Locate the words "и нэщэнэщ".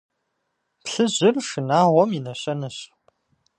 2.17-2.77